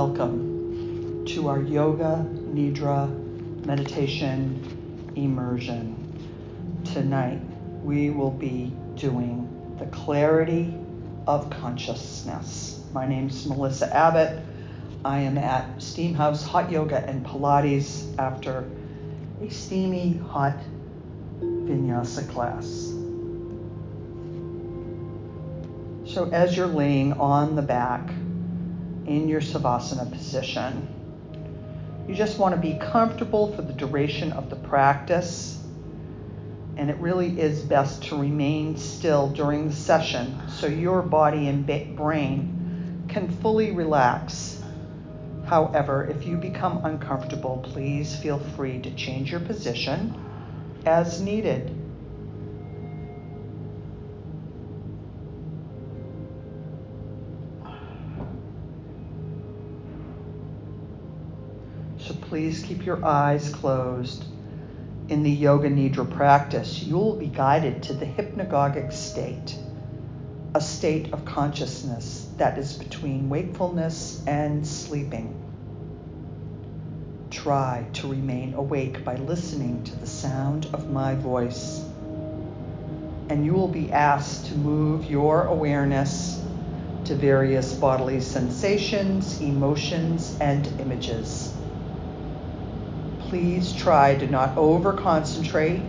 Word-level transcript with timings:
Welcome 0.00 1.24
to 1.26 1.48
our 1.48 1.60
Yoga 1.60 2.24
Nidra 2.54 3.10
meditation 3.66 5.10
immersion. 5.16 5.96
Tonight 6.84 7.40
we 7.82 8.10
will 8.10 8.30
be 8.30 8.72
doing 8.94 9.76
the 9.80 9.86
clarity 9.86 10.72
of 11.26 11.50
consciousness. 11.50 12.80
My 12.92 13.08
name 13.08 13.26
is 13.26 13.44
Melissa 13.44 13.92
Abbott. 13.92 14.40
I 15.04 15.18
am 15.18 15.36
at 15.36 15.78
Steamhouse 15.78 16.46
Hot 16.46 16.70
Yoga 16.70 16.98
and 17.04 17.26
Pilates 17.26 18.16
after 18.20 18.70
a 19.42 19.50
steamy 19.50 20.18
hot 20.18 20.58
vinyasa 21.40 22.30
class. 22.30 22.66
So, 26.08 26.30
as 26.30 26.56
you're 26.56 26.68
laying 26.68 27.14
on 27.14 27.56
the 27.56 27.62
back, 27.62 28.08
in 29.08 29.28
your 29.28 29.40
Savasana 29.40 30.10
position. 30.12 30.86
You 32.06 32.14
just 32.14 32.38
want 32.38 32.54
to 32.54 32.60
be 32.60 32.78
comfortable 32.78 33.54
for 33.54 33.62
the 33.62 33.72
duration 33.72 34.32
of 34.32 34.50
the 34.50 34.56
practice. 34.56 35.62
And 36.76 36.90
it 36.90 36.96
really 36.98 37.40
is 37.40 37.60
best 37.60 38.04
to 38.04 38.16
remain 38.16 38.76
still 38.76 39.28
during 39.30 39.68
the 39.68 39.74
session 39.74 40.40
so 40.48 40.66
your 40.66 41.02
body 41.02 41.48
and 41.48 41.66
brain 41.96 43.04
can 43.08 43.30
fully 43.38 43.72
relax. 43.72 44.62
However, 45.46 46.06
if 46.08 46.26
you 46.26 46.36
become 46.36 46.84
uncomfortable, 46.84 47.58
please 47.72 48.14
feel 48.16 48.38
free 48.38 48.80
to 48.82 48.94
change 48.94 49.30
your 49.30 49.40
position 49.40 50.14
as 50.86 51.20
needed. 51.20 51.74
Please 62.28 62.62
keep 62.62 62.84
your 62.84 63.02
eyes 63.04 63.48
closed. 63.48 64.22
In 65.08 65.22
the 65.22 65.30
Yoga 65.30 65.70
Nidra 65.70 66.04
practice, 66.14 66.82
you 66.82 66.94
will 66.96 67.16
be 67.16 67.26
guided 67.26 67.82
to 67.84 67.94
the 67.94 68.04
hypnagogic 68.04 68.92
state, 68.92 69.56
a 70.54 70.60
state 70.60 71.10
of 71.14 71.24
consciousness 71.24 72.28
that 72.36 72.58
is 72.58 72.74
between 72.74 73.30
wakefulness 73.30 74.22
and 74.26 74.66
sleeping. 74.66 75.34
Try 77.30 77.86
to 77.94 78.08
remain 78.08 78.52
awake 78.52 79.06
by 79.06 79.16
listening 79.16 79.82
to 79.84 79.96
the 79.96 80.06
sound 80.06 80.66
of 80.74 80.90
my 80.90 81.14
voice, 81.14 81.82
and 83.30 83.42
you 83.42 83.54
will 83.54 83.68
be 83.68 83.90
asked 83.90 84.46
to 84.48 84.54
move 84.54 85.10
your 85.10 85.44
awareness 85.44 86.44
to 87.06 87.14
various 87.14 87.72
bodily 87.72 88.20
sensations, 88.20 89.40
emotions, 89.40 90.36
and 90.42 90.66
images 90.78 91.47
please 93.28 93.72
try 93.74 94.14
to 94.14 94.26
not 94.26 94.56
over 94.56 94.92
concentrate. 94.94 95.82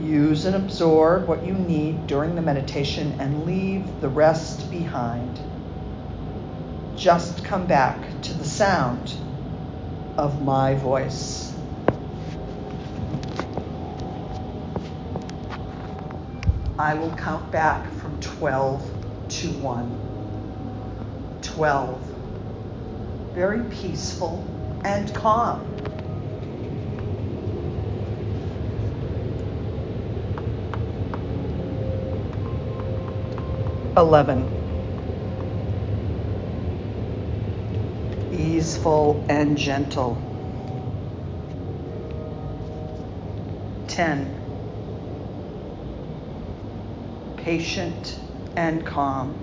Use 0.00 0.46
and 0.46 0.56
absorb 0.56 1.28
what 1.28 1.44
you 1.44 1.52
need 1.52 2.06
during 2.06 2.34
the 2.34 2.40
meditation 2.42 3.14
and 3.20 3.44
leave 3.44 4.00
the 4.00 4.08
rest 4.08 4.70
behind. 4.70 5.38
Just 6.96 7.44
come 7.44 7.66
back 7.66 7.98
to 8.22 8.32
the 8.32 8.44
sound 8.44 9.14
of 10.16 10.42
my 10.42 10.74
voice. 10.76 11.52
I 16.78 16.94
will 16.94 17.14
count 17.16 17.50
back 17.52 17.92
from 17.94 18.18
12 18.20 18.82
to 19.28 19.48
1. 19.48 21.38
12. 21.42 22.00
Very 23.34 23.64
peaceful 23.64 24.42
and 24.84 25.14
calm. 25.14 25.73
11. 33.96 34.48
Easeful 38.32 39.24
and 39.28 39.56
gentle. 39.56 40.18
10. 43.86 44.40
Patient 47.36 48.18
and 48.56 48.84
calm. 48.84 49.36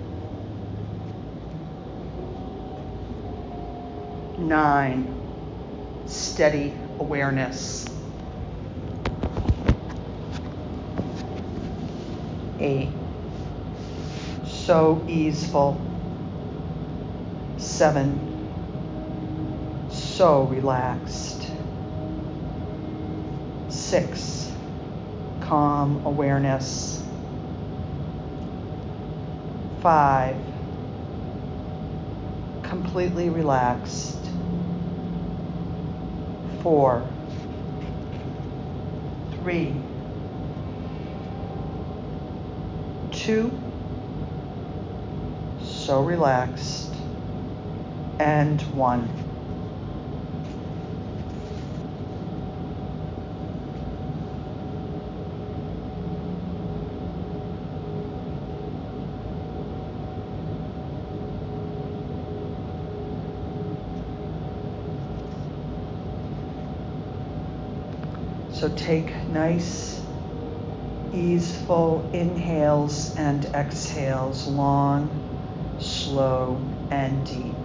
9. 4.38 6.04
Steady 6.06 6.74
awareness. 7.00 7.86
8 12.60 13.01
so 14.66 15.04
easeful. 15.08 15.80
Seven, 17.56 18.18
so 19.90 20.44
relaxed. 20.44 21.48
Six, 23.68 24.52
calm 25.40 26.00
awareness. 26.06 27.02
Five, 29.80 30.36
completely 32.62 33.30
relaxed. 33.30 34.18
Four, 36.62 37.04
three, 39.42 39.74
two, 43.10 43.50
so 45.82 46.00
relaxed, 46.00 46.94
and 48.20 48.60
one. 48.72 49.10
So 68.50 68.68
take 68.68 69.12
nice, 69.28 70.00
easeful 71.12 72.08
inhales 72.12 73.16
and 73.16 73.44
exhales, 73.46 74.46
long 74.46 75.31
slow, 76.12 76.60
and 76.90 77.24
deep, 77.24 77.56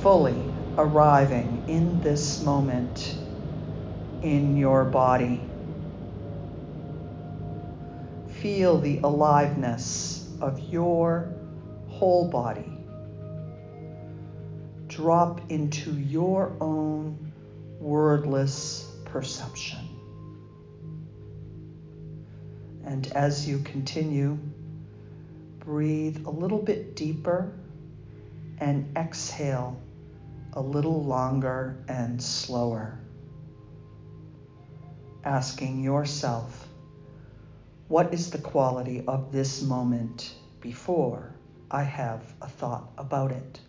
fully 0.00 0.42
arriving 0.78 1.62
in 1.68 2.00
this 2.00 2.42
moment 2.42 3.14
in 4.22 4.56
your 4.56 4.86
body. 4.86 5.38
Feel 8.40 8.78
the 8.78 9.00
aliveness 9.00 10.30
of 10.40 10.58
your 10.72 11.30
whole 11.88 12.30
body. 12.30 12.72
Drop 14.86 15.42
into 15.50 15.92
your 15.92 16.56
own 16.58 17.32
wordless 17.80 18.90
perception. 19.04 19.86
And 22.86 23.06
as 23.08 23.46
you 23.46 23.58
continue, 23.58 24.38
breathe 25.66 26.24
a 26.26 26.30
little 26.30 26.62
bit 26.62 26.94
deeper 26.94 27.52
and 28.58 28.96
exhale 28.96 29.76
a 30.52 30.60
little 30.60 31.02
longer 31.02 31.76
and 31.88 32.22
slower. 32.22 32.96
Asking 35.24 35.82
yourself, 35.82 36.68
what 37.88 38.14
is 38.14 38.30
the 38.30 38.38
quality 38.38 39.02
of 39.08 39.32
this 39.32 39.60
moment 39.60 40.36
before 40.60 41.34
I 41.68 41.82
have 41.82 42.22
a 42.40 42.48
thought 42.48 42.92
about 42.96 43.32
it? 43.32 43.60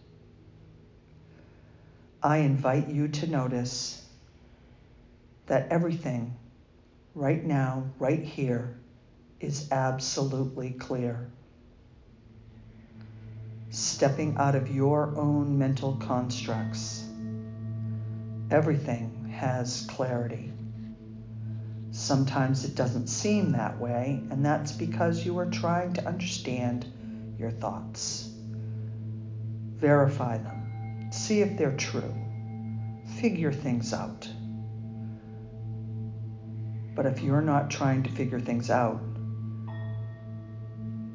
I 2.21 2.38
invite 2.38 2.89
you 2.89 3.07
to 3.07 3.27
notice 3.27 4.05
that 5.47 5.67
everything 5.71 6.35
right 7.15 7.44
now, 7.44 7.85
right 7.97 8.23
here, 8.23 8.77
is 9.39 9.71
absolutely 9.71 10.71
clear 10.71 11.31
stepping 13.69 14.37
out 14.37 14.55
of 14.55 14.73
your 14.73 15.15
own 15.17 15.57
mental 15.57 15.95
constructs. 15.97 17.05
Everything 18.51 19.29
has 19.35 19.85
clarity. 19.89 20.53
Sometimes 21.91 22.65
it 22.65 22.75
doesn't 22.75 23.07
seem 23.07 23.51
that 23.53 23.79
way, 23.79 24.21
and 24.31 24.45
that's 24.45 24.71
because 24.71 25.25
you 25.25 25.37
are 25.39 25.49
trying 25.49 25.93
to 25.93 26.05
understand 26.07 26.85
your 27.39 27.51
thoughts. 27.51 28.29
verify 29.77 30.37
them, 30.37 31.09
see 31.11 31.41
if 31.41 31.57
they're 31.57 31.77
true, 31.77 32.13
figure 33.19 33.51
things 33.51 33.93
out. 33.93 34.27
But 36.95 37.05
if 37.05 37.21
you're 37.21 37.41
not 37.41 37.69
trying 37.69 38.03
to 38.03 38.09
figure 38.11 38.39
things 38.39 38.69
out 38.71 39.01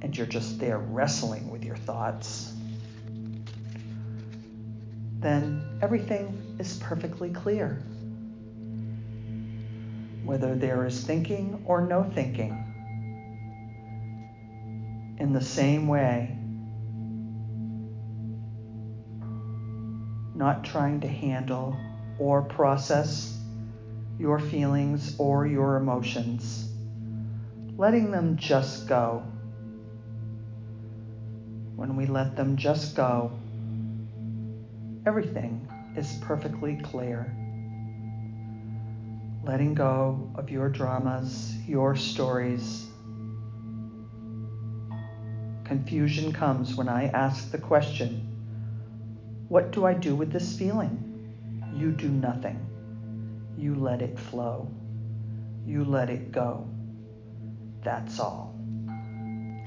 and 0.01 0.17
you're 0.17 0.27
just 0.27 0.59
there 0.61 0.79
wrestling 0.79 1.51
with 1.51 1.62
thoughts, 1.85 2.53
then 5.21 5.63
everything 5.81 6.57
is 6.59 6.79
perfectly 6.79 7.31
clear. 7.31 7.83
Whether 10.25 10.55
there 10.55 10.87
is 10.87 11.05
thinking 11.05 11.63
or 11.67 11.87
no 11.87 12.05
thinking, 12.15 12.51
in 15.19 15.33
the 15.33 15.41
same 15.41 15.87
way, 15.89 16.37
not 20.35 20.65
trying 20.65 21.01
to 21.01 21.09
handle 21.09 21.77
or 22.19 22.43
process 22.43 23.39
your 24.19 24.39
feelings 24.39 25.17
or 25.19 25.47
your 25.47 25.77
emotions, 25.77 26.69
letting 27.77 28.11
them 28.11 28.37
just 28.37 28.89
go. 28.89 29.23
When 31.77 31.97
we 31.97 32.07
let 32.07 32.37
them 32.37 32.57
just 32.57 32.95
go, 32.95 33.33
everything 35.07 35.69
is 35.97 36.19
perfectly 36.21 36.77
clear. 36.77 37.35
Letting 39.45 39.75
go 39.75 40.31
of 40.35 40.51
your 40.51 40.69
dramas, 40.69 41.57
your 41.67 41.97
stories. 41.97 42.87
Confusion 45.65 46.33
comes 46.33 46.75
when 46.75 46.89
I 46.89 47.07
ask 47.07 47.51
the 47.51 47.59
question, 47.59 48.29
What 49.49 49.71
do 49.71 49.87
I 49.87 49.95
do 49.95 50.15
with 50.15 50.31
this 50.31 50.57
feeling? 50.57 51.09
You 51.75 51.91
do 51.91 52.09
nothing. 52.09 52.65
You 53.57 53.75
let 53.75 54.03
it 54.03 54.19
flow. 54.19 54.71
You 55.67 55.85
let 55.85 56.11
it 56.11 56.31
go. 56.33 56.69
That's 57.83 58.21
all. 58.21 58.55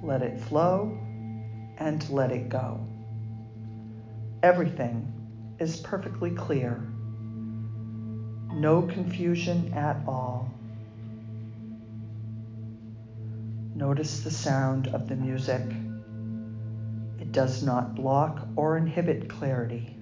Let 0.04 0.22
it 0.22 0.40
flow 0.40 0.98
and 1.78 2.08
let 2.10 2.32
it 2.32 2.50
go. 2.50 2.86
Everything 4.44 5.12
is 5.60 5.78
perfectly 5.78 6.32
clear. 6.32 6.86
No 8.54 8.82
confusion 8.84 9.74
at 9.74 9.98
all. 10.08 10.52
Notice 13.76 14.22
the 14.22 14.32
sound 14.32 14.88
of 14.88 15.10
the 15.10 15.16
music. 15.16 15.62
It 17.20 17.32
does 17.32 17.64
not 17.64 17.96
block 17.96 18.48
or 18.56 18.78
inhibit 18.78 19.28
clarity. 19.28 19.98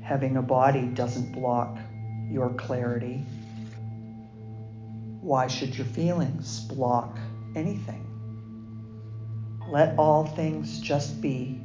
Having 0.00 0.38
a 0.38 0.42
body 0.42 0.86
doesn't 0.86 1.32
block 1.32 1.76
your 2.30 2.50
clarity. 2.54 3.24
Why 5.20 5.46
should 5.46 5.76
your 5.76 5.86
feelings 5.86 6.60
block 6.60 7.18
anything? 7.54 8.09
Let 9.70 9.96
all 10.00 10.26
things 10.26 10.80
just 10.80 11.20
be 11.20 11.60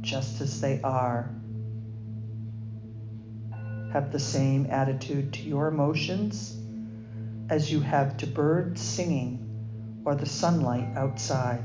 just 0.00 0.40
as 0.40 0.60
they 0.60 0.80
are. 0.82 1.30
Have 3.92 4.10
the 4.10 4.18
same 4.18 4.66
attitude 4.66 5.34
to 5.34 5.40
your 5.42 5.68
emotions 5.68 6.56
as 7.48 7.70
you 7.70 7.78
have 7.78 8.16
to 8.16 8.26
birds 8.26 8.80
singing 8.80 10.02
or 10.04 10.16
the 10.16 10.26
sunlight 10.26 10.96
outside. 10.96 11.62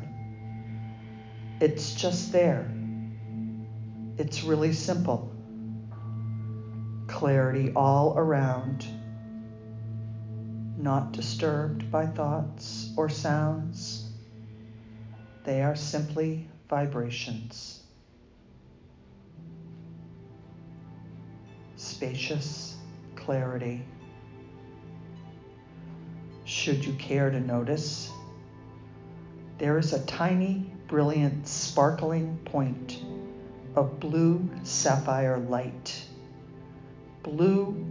It's 1.60 1.95
just 1.95 2.31
there. 2.31 2.71
It's 4.19 4.44
really 4.44 4.74
simple. 4.74 5.31
Clarity 7.07 7.71
all 7.75 8.13
around, 8.16 8.86
not 10.78 11.13
disturbed 11.13 11.89
by 11.89 12.06
thoughts 12.06 12.94
or 12.95 13.10
sounds. 13.10 14.05
They 15.45 15.62
are 15.62 15.75
simply 15.75 16.47
vibrations. 16.69 17.86
spacious 21.95 22.75
clarity. 23.15 23.81
Should 26.44 26.86
you 26.86 26.94
care 26.94 27.30
to 27.30 27.39
notice, 27.39 28.12
there 29.57 29.77
is 29.77 29.94
a 29.94 30.06
tiny, 30.06 30.69
brilliant, 30.88 31.47
sparkling 31.47 32.38
point 32.45 33.01
of 33.75 34.00
blue 34.00 34.50
sapphire 34.63 35.38
light, 35.38 36.03
blue 37.24 37.86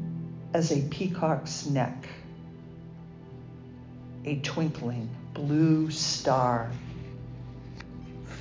as 0.52 0.70
a 0.70 0.82
peacock's 0.88 1.66
neck, 1.66 2.06
a 4.24 4.36
twinkling 4.40 5.08
blue 5.32 5.90
star. 5.90 6.70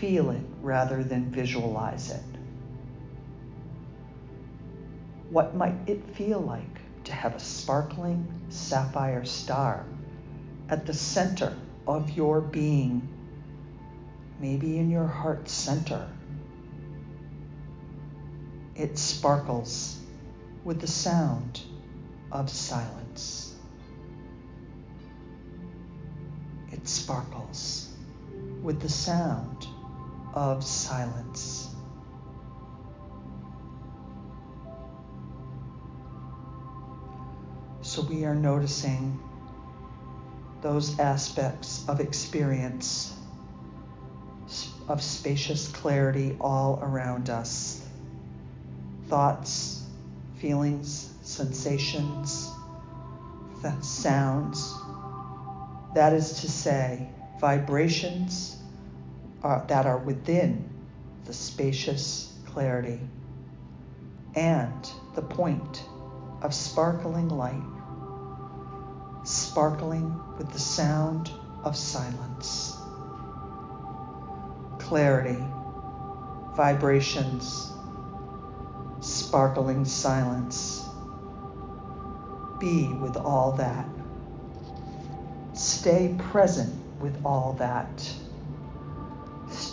Feel 0.04 0.32
it 0.32 0.44
rather 0.62 1.02
than 1.02 1.32
visualize 1.32 2.12
it. 2.12 2.22
What 5.30 5.56
might 5.56 5.78
it 5.88 6.04
feel 6.14 6.42
like 6.42 6.82
to 7.06 7.14
have 7.14 7.36
a 7.36 7.40
sparkling 7.40 8.28
sapphire 8.50 9.24
star 9.24 9.86
at 10.68 10.86
the 10.86 10.94
center 10.94 11.56
of 11.88 12.10
your 12.10 12.42
being, 12.42 13.08
maybe 14.42 14.78
in 14.78 14.90
your 14.90 15.08
heart 15.08 15.48
center? 15.48 16.06
It 18.76 18.98
sparkles 18.98 20.02
with 20.66 20.82
the 20.82 20.88
sound 20.88 21.62
of 22.30 22.50
silence. 22.50 23.56
It 26.74 26.86
sparkles 26.90 27.88
with 28.62 28.82
the 28.82 28.90
sound 28.90 29.68
of 30.34 30.64
silence. 30.64 31.70
So 37.82 38.02
we 38.02 38.26
are 38.26 38.36
noticing 38.36 39.20
those 40.62 41.00
aspects 41.00 41.84
of 41.88 42.00
experience, 42.00 43.14
of 44.88 45.02
spacious 45.02 45.68
clarity 45.68 46.36
all 46.40 46.80
around 46.82 47.30
us. 47.30 47.86
Thoughts, 49.08 49.84
feelings, 50.38 51.14
sensations, 51.22 52.50
sounds. 53.82 54.74
That 55.94 56.14
is 56.14 56.42
to 56.42 56.50
say, 56.50 57.08
vibrations 57.40 58.53
that 59.44 59.86
are 59.86 59.98
within 59.98 60.70
the 61.26 61.34
spacious 61.34 62.34
clarity 62.46 63.00
and 64.36 64.92
the 65.16 65.22
point 65.22 65.84
of 66.42 66.54
sparkling 66.54 67.30
light 67.30 67.62
sparkling 69.24 70.20
with 70.38 70.52
the 70.52 70.60
sound 70.60 71.32
of 71.64 71.78
silence. 71.78 72.76
Clarity, 74.80 75.42
vibrations, 76.56 77.72
sparkling 79.00 79.86
silence. 79.86 80.86
Be 82.60 82.88
with 83.02 83.16
all 83.18 83.54
that. 83.54 83.88
Stay 85.54 86.16
present 86.32 86.74
with 87.00 87.18
all 87.26 87.54
that. 87.60 88.14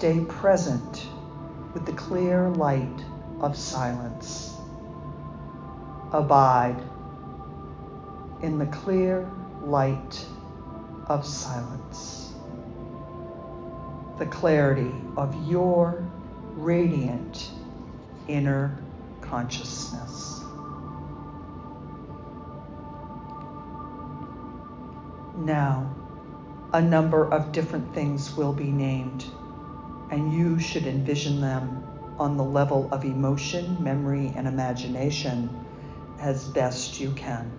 Stay 0.00 0.20
present 0.20 1.08
with 1.74 1.84
the 1.84 1.92
clear 1.92 2.48
light 2.48 3.04
of 3.42 3.54
silence. 3.54 4.54
Abide 6.10 6.82
in 8.40 8.58
the 8.58 8.64
clear 8.64 9.30
light 9.62 10.24
of 11.06 11.26
silence, 11.26 12.32
the 14.18 14.24
clarity 14.24 14.94
of 15.18 15.36
your 15.46 16.02
radiant 16.54 17.50
inner 18.26 18.82
consciousness. 19.20 20.40
Now, 25.36 25.94
a 26.72 26.80
number 26.80 27.30
of 27.30 27.52
different 27.52 27.92
things 27.92 28.34
will 28.34 28.54
be 28.54 28.70
named, 28.70 29.26
and 30.10 30.32
you 30.32 30.58
should 30.58 30.86
envision 30.86 31.40
them 31.40 31.84
on 32.18 32.36
the 32.36 32.44
level 32.44 32.88
of 32.92 33.04
emotion, 33.04 33.82
memory, 33.82 34.32
and 34.36 34.46
imagination 34.46 35.48
as 36.20 36.44
best 36.44 37.00
you 37.00 37.12
can 37.12 37.50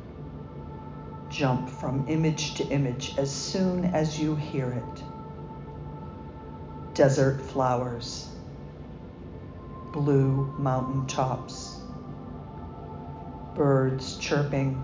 jump 1.31 1.70
from 1.70 2.05
image 2.10 2.55
to 2.55 2.67
image 2.67 3.17
as 3.17 3.31
soon 3.31 3.86
as 3.86 4.20
you 4.20 4.36
hear 4.36 4.70
it. 4.72 5.03
Desert 6.93 7.41
flowers, 7.41 8.27
blue 9.93 10.53
mountain 10.58 11.08
tops, 11.08 11.77
birds 13.55 14.17
chirping, 14.17 14.84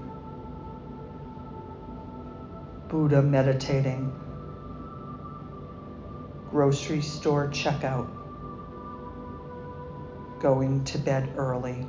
Buddha 2.88 3.22
meditating, 3.22 4.14
grocery 6.50 7.02
store 7.02 7.48
checkout, 7.50 8.08
going 10.40 10.84
to 10.86 10.98
bed 10.98 11.30
early, 11.36 11.86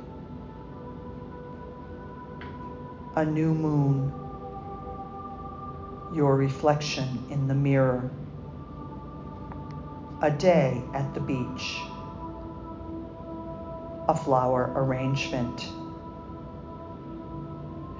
a 3.15 3.25
new 3.25 3.53
moon, 3.53 4.11
your 6.13 6.35
reflection 6.35 7.25
in 7.29 7.47
the 7.47 7.53
mirror, 7.53 8.11
a 10.21 10.29
day 10.29 10.83
at 10.93 11.13
the 11.13 11.21
beach, 11.21 11.77
a 14.09 14.15
flower 14.15 14.73
arrangement, 14.75 15.69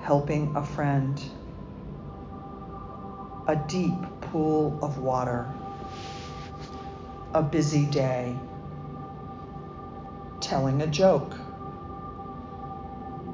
helping 0.02 0.54
a 0.56 0.66
friend, 0.66 1.22
a 3.48 3.56
deep 3.68 3.94
pool 4.22 4.78
of 4.82 4.98
water, 4.98 5.54
a 7.34 7.44
busy 7.44 7.86
day, 7.86 8.36
telling 10.40 10.82
a 10.82 10.88
joke, 10.88 11.36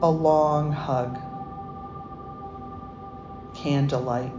a 0.01 0.09
long 0.09 0.69
hug, 0.69 1.17
candlelight, 3.55 4.33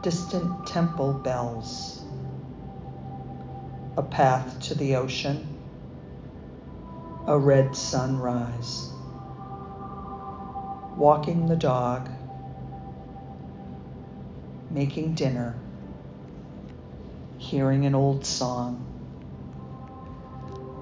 distant 0.00 0.66
temple 0.66 1.12
bells, 1.12 2.00
a 3.98 4.02
path 4.02 4.58
to 4.60 4.74
the 4.74 4.96
ocean, 4.96 5.46
a 7.26 7.38
red 7.38 7.76
sunrise, 7.76 8.88
walking 10.96 11.46
the 11.46 11.56
dog, 11.56 12.08
making 14.70 15.12
dinner, 15.14 15.61
hearing 17.52 17.84
an 17.84 17.94
old 17.94 18.24
song, 18.24 18.82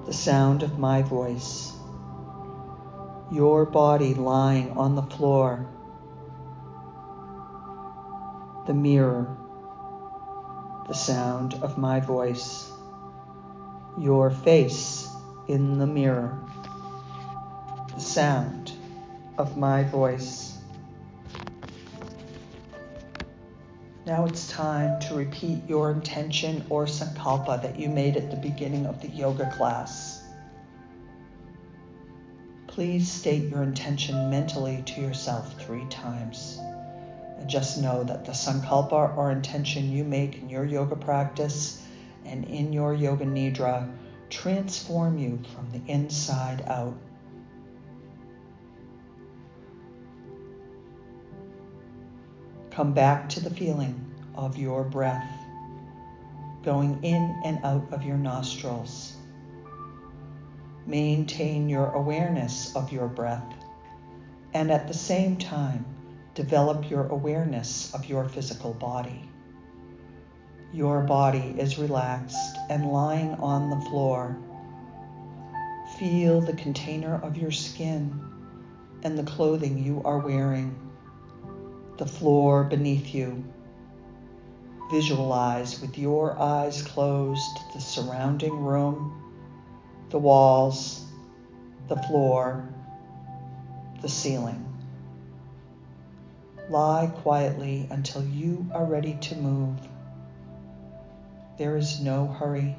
the 0.05 0.13
sound 0.13 0.63
of 0.63 0.79
my 0.79 1.01
voice, 1.01 1.73
your 3.29 3.65
body 3.65 4.13
lying 4.13 4.71
on 4.77 4.95
the 4.95 5.01
floor. 5.01 5.67
The 8.67 8.73
mirror, 8.73 9.35
the 10.87 10.93
sound 10.93 11.55
of 11.55 11.77
my 11.77 11.99
voice, 11.99 12.71
your 13.99 14.31
face 14.31 15.09
in 15.49 15.77
the 15.77 15.87
mirror, 15.87 16.39
the 17.93 17.99
sound 17.99 18.71
of 19.37 19.57
my 19.57 19.83
voice. 19.83 20.50
Now 24.05 24.25
it's 24.25 24.49
time 24.49 24.99
to 25.01 25.15
repeat 25.15 25.67
your 25.67 25.91
intention 25.91 26.65
or 26.69 26.85
sankalpa 26.85 27.61
that 27.61 27.77
you 27.77 27.87
made 27.87 28.17
at 28.17 28.31
the 28.31 28.37
beginning 28.37 28.87
of 28.87 28.99
the 28.99 29.09
yoga 29.09 29.51
class. 29.55 30.23
Please 32.65 33.11
state 33.11 33.49
your 33.49 33.61
intention 33.61 34.31
mentally 34.31 34.81
to 34.87 35.01
yourself 35.01 35.61
three 35.61 35.85
times. 35.89 36.57
And 37.37 37.47
just 37.47 37.79
know 37.79 38.03
that 38.03 38.25
the 38.25 38.31
sankalpa 38.31 39.15
or 39.15 39.31
intention 39.31 39.91
you 39.91 40.03
make 40.03 40.37
in 40.37 40.49
your 40.49 40.65
yoga 40.65 40.95
practice 40.95 41.85
and 42.25 42.45
in 42.45 42.73
your 42.73 42.95
yoga 42.95 43.25
nidra 43.25 43.87
transform 44.31 45.19
you 45.19 45.39
from 45.53 45.69
the 45.71 45.91
inside 45.91 46.63
out. 46.65 46.97
Come 52.71 52.93
back 52.93 53.27
to 53.29 53.41
the 53.41 53.49
feeling 53.49 54.13
of 54.33 54.57
your 54.57 54.83
breath 54.83 55.29
going 56.63 57.03
in 57.03 57.41
and 57.43 57.59
out 57.63 57.91
of 57.91 58.03
your 58.03 58.17
nostrils. 58.17 59.13
Maintain 60.85 61.69
your 61.69 61.91
awareness 61.91 62.75
of 62.75 62.91
your 62.91 63.07
breath 63.07 63.53
and 64.53 64.71
at 64.71 64.87
the 64.87 64.93
same 64.93 65.37
time 65.37 65.85
develop 66.33 66.89
your 66.89 67.07
awareness 67.07 67.93
of 67.93 68.05
your 68.05 68.27
physical 68.29 68.73
body. 68.73 69.29
Your 70.73 71.01
body 71.01 71.55
is 71.57 71.77
relaxed 71.77 72.57
and 72.69 72.91
lying 72.91 73.33
on 73.35 73.69
the 73.69 73.89
floor. 73.89 74.37
Feel 75.99 76.39
the 76.39 76.53
container 76.53 77.15
of 77.21 77.37
your 77.37 77.51
skin 77.51 78.17
and 79.03 79.17
the 79.17 79.23
clothing 79.23 79.77
you 79.77 80.01
are 80.05 80.19
wearing, 80.19 80.90
the 81.97 82.05
floor 82.05 82.63
beneath 82.63 83.13
you. 83.13 83.43
Visualize 84.91 85.79
with 85.81 85.97
your 85.97 86.37
eyes 86.37 86.81
closed 86.81 87.59
the 87.73 87.79
surrounding 87.79 88.63
room, 88.63 89.21
the 90.09 90.19
walls, 90.19 91.05
the 91.87 91.95
floor, 92.03 92.67
the 94.01 94.09
ceiling. 94.09 94.65
Lie 96.69 97.11
quietly 97.17 97.87
until 97.89 98.25
you 98.25 98.65
are 98.73 98.85
ready 98.85 99.17
to 99.21 99.35
move. 99.35 99.77
There 101.57 101.77
is 101.77 102.01
no 102.01 102.27
hurry. 102.27 102.75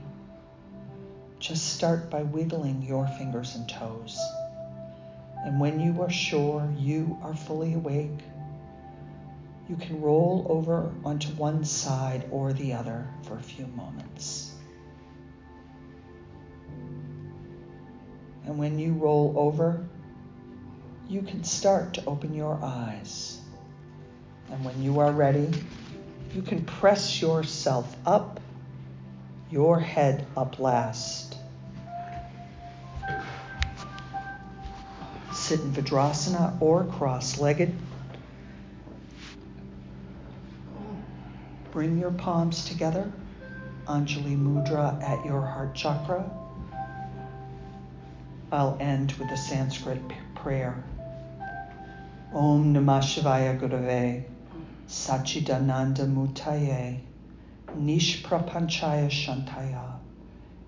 Just 1.39 1.75
start 1.75 2.11
by 2.11 2.23
wiggling 2.23 2.83
your 2.83 3.07
fingers 3.19 3.55
and 3.55 3.69
toes. 3.69 4.19
And 5.45 5.61
when 5.61 5.81
you 5.81 6.03
are 6.03 6.11
sure 6.11 6.73
you 6.79 7.19
are 7.23 7.35
fully 7.35 7.75
awake, 7.75 8.21
you 9.69 9.77
can 9.77 10.01
roll 10.01 10.47
over 10.49 10.93
onto 11.05 11.29
one 11.35 11.65
side 11.65 12.29
or 12.31 12.53
the 12.53 12.73
other 12.73 13.07
for 13.23 13.37
a 13.37 13.43
few 13.43 13.67
moments. 13.69 14.53
And 18.45 18.59
when 18.59 18.79
you 18.79 18.93
roll 18.95 19.35
over, 19.37 19.87
you 21.09 21.23
can 21.23 21.45
start 21.45 21.95
to 21.95 22.05
open 22.07 22.35
your 22.35 22.59
eyes. 22.63 23.41
And 24.51 24.65
when 24.65 24.83
you 24.83 24.99
are 25.01 25.13
ready, 25.13 25.49
you 26.35 26.43
can 26.43 26.65
press 26.65 27.23
yourself 27.23 27.95
up, 28.05 28.41
your 29.51 29.79
head 29.79 30.27
up 30.37 30.59
last. 30.59 31.37
Sit 35.33 35.61
in 35.61 35.73
Vajrasana 35.73 36.61
or 36.61 36.85
cross 36.85 37.39
legged. 37.39 37.75
Bring 41.73 41.99
your 41.99 42.13
palms 42.13 42.65
together, 42.67 43.11
Anjali 43.87 44.37
Mudra 44.39 45.03
at 45.03 45.25
your 45.25 45.41
heart 45.41 45.75
chakra. 45.75 46.31
I'll 48.53 48.77
end 48.79 49.13
with 49.13 49.31
a 49.31 49.37
Sanskrit 49.37 50.01
prayer. 50.35 50.85
Om 52.33 52.75
Namah 52.75 53.01
Shivaya 53.01 53.59
Gurave. 53.59 54.25
Sachidananda 54.93 56.07
Murtaye, 56.07 57.01
Nishprapanchaya 57.79 59.09
Shantaya, 59.09 59.99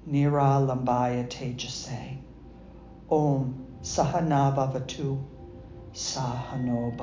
Nira 0.09 0.67
Lambaya 0.67 1.29
Tejase, 1.29 2.17
Om 3.11 3.67
Sahanavavatu, 3.83 5.23
Sahano 5.93 6.97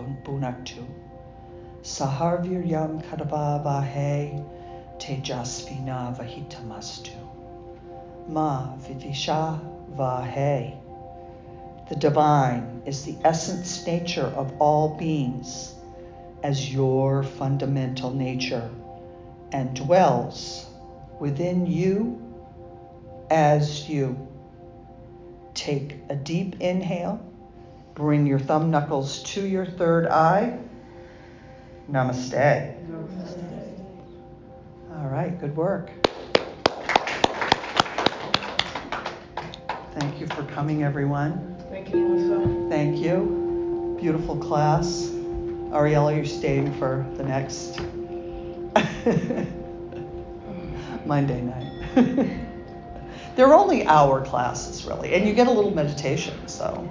Bunaktu, 1.82 2.44
Saharviryam 2.44 3.04
Kadavavahe, 3.04 4.44
Tejasvina 5.00 6.16
Vahitamastu, 6.18 7.16
Ma 8.28 8.76
Vivisha 8.78 9.60
Vahe. 9.96 10.78
The 11.90 11.96
divine 11.96 12.84
is 12.86 13.04
the 13.04 13.18
essence 13.24 13.86
nature 13.86 14.32
of 14.36 14.54
all 14.60 14.96
beings 14.98 15.74
as 16.44 16.74
your 16.74 17.24
fundamental 17.24 18.12
nature 18.12 18.70
and 19.52 19.76
dwells 19.76 20.66
within 21.20 21.66
you 21.66 22.22
as 23.30 23.90
you. 23.90 24.28
Take 25.54 25.98
a 26.10 26.16
deep 26.16 26.62
inhale. 26.62 27.20
Bring 27.94 28.26
your 28.26 28.40
thumb 28.40 28.72
knuckles 28.72 29.22
to 29.24 29.46
your 29.46 29.66
third 29.66 30.08
eye. 30.08 30.58
Namaste. 31.92 32.74
Namaste. 32.88 33.84
All 34.96 35.10
right, 35.10 35.38
good 35.42 35.58
work. 35.58 35.92
Thank 39.94 40.22
you 40.22 40.28
for 40.28 40.44
coming, 40.44 40.84
everyone. 40.84 41.58
Thank 41.70 41.90
you, 41.90 41.98
Melissa. 41.98 42.70
Thank 42.70 42.98
you. 42.98 43.98
Beautiful 44.00 44.38
class. 44.38 45.10
Ariella, 45.72 46.16
you're 46.16 46.24
staying 46.24 46.74
for 46.80 47.06
the 47.18 47.24
next 47.24 47.82
Monday 51.06 51.42
night. 51.42 51.96
They're 53.36 53.54
only 53.54 53.86
hour 53.86 54.26
classes, 54.26 54.86
really, 54.86 55.14
and 55.14 55.28
you 55.28 55.34
get 55.34 55.48
a 55.48 55.52
little 55.52 55.72
meditation. 55.72 56.48
So, 56.48 56.90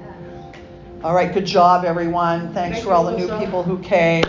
all 1.02 1.14
right, 1.14 1.32
good 1.32 1.46
job, 1.46 1.86
everyone. 1.86 2.52
Thanks 2.52 2.76
Thank 2.76 2.86
for 2.86 2.92
all 2.92 3.04
the 3.04 3.16
new 3.16 3.28
people 3.38 3.62
who 3.62 3.78
came. 3.78 4.24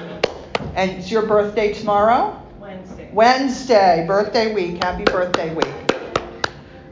And 0.75 0.91
it's 0.91 1.11
your 1.11 1.25
birthday 1.25 1.73
tomorrow? 1.73 2.41
Wednesday. 2.59 3.09
Wednesday, 3.11 4.05
birthday 4.07 4.53
week. 4.53 4.81
Happy 4.81 5.03
birthday 5.03 5.53
week. 5.53 5.67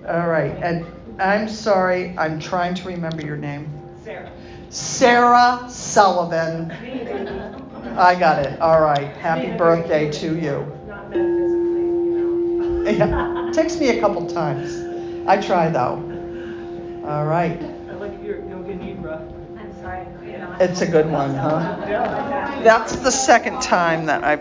All 0.08 0.28
right, 0.28 0.52
and 0.62 0.86
I'm 1.20 1.48
sorry, 1.48 2.14
I'm 2.18 2.40
trying 2.40 2.74
to 2.76 2.88
remember 2.88 3.26
your 3.26 3.38
name. 3.38 3.72
Sarah. 4.04 4.32
Sarah 4.70 5.66
Sullivan. 5.70 6.72
I 7.98 8.16
got 8.16 8.46
it. 8.46 8.60
All 8.60 8.82
right. 8.82 9.16
Happy 9.18 9.56
birthday 9.58 10.12
to 10.12 10.36
you. 10.36 10.66
Not 10.88 11.14
you 11.14 11.22
know. 11.22 11.40
Yeah, 12.90 13.52
takes 13.54 13.78
me 13.80 13.90
a 13.90 14.00
couple 14.00 14.26
times. 14.28 15.28
I 15.28 15.40
try 15.42 15.70
though. 15.70 16.04
All 17.06 17.26
right. 17.26 17.62
I 17.62 17.94
like 17.94 18.24
your 18.24 18.40
yoga 18.50 18.74
nidra. 18.74 19.22
I'm 19.58 19.74
sorry. 19.82 20.06
It's 20.60 20.82
a 20.82 20.88
good 20.88 21.10
one, 21.10 21.36
huh? 21.36 21.78
That's 22.64 22.98
the 22.98 23.12
second 23.12 23.62
time 23.62 24.06
that 24.08 24.24
I've 24.24 24.38